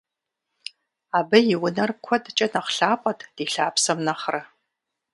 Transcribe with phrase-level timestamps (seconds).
[1.17, 4.41] Абы и унэр куэдкӀэ нэхъ лъапӀэт ди лъапсэм нэхърэ.